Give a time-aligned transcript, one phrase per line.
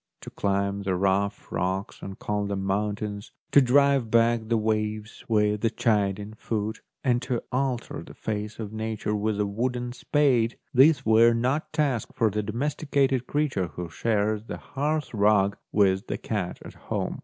[0.21, 5.23] To climb the rough rocks and call them moun tains, to drive back the waves
[5.29, 10.57] with a chiding foot, and to alter the face of Nature with a wooden spade,
[10.73, 16.17] these were not tasks for the domesticated creature who shares the hearth rug with the
[16.17, 17.19] cat at home.